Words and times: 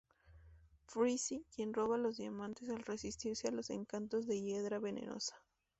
Freeze 0.87 1.43
quien 1.55 1.75
roba 1.75 1.95
los 1.95 2.17
diamantes 2.17 2.71
al 2.71 2.81
resistirse 2.81 3.47
a 3.49 3.51
los 3.51 3.69
encantos 3.69 4.25
de 4.25 4.41
Hiedra 4.41 4.79
Venenosa. 4.79 5.35